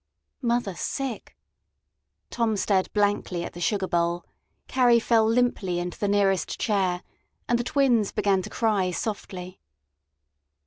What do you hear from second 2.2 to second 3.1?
Tom stared